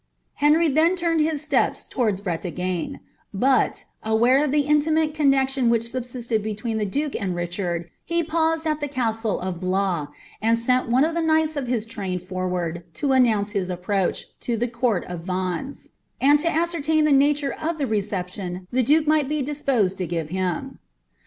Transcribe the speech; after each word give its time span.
Henry 0.37 0.67
then 0.67 0.95
turned 0.95 1.21
his 1.21 1.43
steps 1.43 1.85
towards 1.87 2.21
Bretagne; 2.21 3.01
but, 3.35 3.85
aware 4.01 4.43
of 4.43 4.49
the 4.51 4.61
intimate 4.61 5.13
connexion 5.13 5.69
which 5.69 5.91
subsisted 5.91 6.41
between 6.41 6.79
the 6.79 6.87
duke 6.87 7.13
and 7.21 7.35
Richard, 7.35 7.87
he 8.03 8.23
paused 8.23 8.65
at 8.65 8.81
the 8.81 8.87
castle 8.87 9.39
of 9.39 9.59
Blois, 9.59 10.07
and 10.41 10.57
sent 10.57 10.89
one 10.89 11.03
of 11.03 11.13
the 11.13 11.21
knigh^ 11.21 11.55
of 11.55 11.67
ham 11.67 11.81
train 11.81 12.17
forward 12.17 12.83
to 12.95 13.11
announce 13.11 13.51
his 13.51 13.69
approach 13.69 14.25
to 14.39 14.57
the 14.57 14.67
court 14.67 15.05
of 15.05 15.19
Vanncs, 15.21 15.89
and 16.19 16.39
10 16.39 16.51
ascertain 16.51 17.05
the 17.05 17.11
nature 17.11 17.53
of 17.61 17.77
the 17.77 17.85
recqytion 17.85 18.65
the 18.71 18.81
duke 18.81 19.05
might 19.05 19.29
be 19.29 19.43
disposed 19.43 19.99
to 19.99 20.07
give 20.07 20.29
him. 20.29 20.79